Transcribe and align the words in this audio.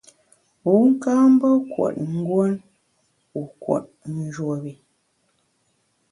Wu 0.67 0.75
ka 1.01 1.13
mbe 1.33 1.49
kùot 1.71 1.95
nguon 2.13 2.53
wu 3.33 3.41
kùot 3.61 3.85
njuop 4.13 4.63
i. 4.71 4.73